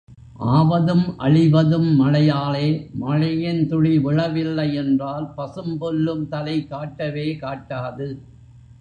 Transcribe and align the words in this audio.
ஆவதும் 0.51 1.03
அழிவதும் 1.19 1.89
மழையாலே, 1.99 2.65
மழையின் 2.93 3.67
துளி 3.67 3.97
விழவில்லை 3.97 4.67
என்றால் 4.73 5.31
பசும்புல்லும் 5.37 6.27
தலை 6.27 6.57
காட்டவே 6.67 7.27
காட்டாது. 7.35 8.09